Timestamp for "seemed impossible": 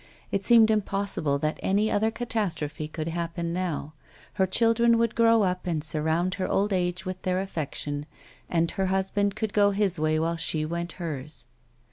0.43-1.37